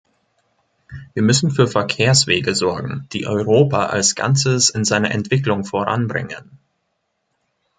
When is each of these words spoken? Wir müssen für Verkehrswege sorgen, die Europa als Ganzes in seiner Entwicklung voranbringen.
Wir 1.13 1.21
müssen 1.21 1.51
für 1.51 1.67
Verkehrswege 1.67 2.55
sorgen, 2.55 3.07
die 3.13 3.27
Europa 3.27 3.85
als 3.85 4.15
Ganzes 4.15 4.71
in 4.71 4.83
seiner 4.83 5.11
Entwicklung 5.11 5.63
voranbringen. 5.63 6.57